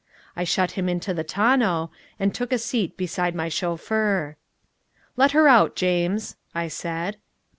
[0.35, 4.35] I shut him into the tonneau, and took a seat beside my chauffeur.
[5.15, 7.17] "Let her out, James," I said.